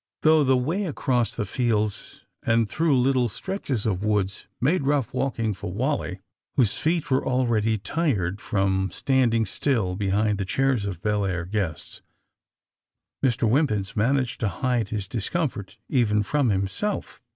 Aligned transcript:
Though 0.23 0.43
the 0.43 0.57
way 0.57 0.85
across 0.85 1.35
fields 1.35 2.25
and 2.41 2.67
through 2.67 2.99
lit 2.99 3.13
tle 3.13 3.29
stretches 3.29 3.85
of 3.85 4.03
woods 4.03 4.47
made 4.59 4.81
rough 4.87 5.13
walking 5.13 5.53
for 5.53 5.71
Wally, 5.71 6.17
whose 6.55 6.73
feet 6.73 7.11
were 7.11 7.23
already 7.23 7.77
tired 7.77 8.41
from 8.41 8.89
standing 8.89 9.45
still 9.45 9.95
behind 9.95 10.39
the 10.39 10.43
chairs 10.45 10.85
of 10.85 11.03
Belleair 11.03 11.45
guests, 11.45 12.01
Mr. 13.23 13.47
Wimpins 13.47 13.95
managed 13.95 14.39
to 14.39 14.47
hide 14.49 14.89
his 14.89 15.07
dis 15.07 15.29
comfort 15.29 15.77
even 15.87 16.23
from 16.23 16.49
himself. 16.49 17.21